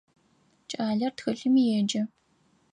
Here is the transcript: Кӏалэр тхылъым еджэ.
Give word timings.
Кӏалэр 0.69 1.11
тхылъым 1.17 1.55
еджэ. 1.79 2.01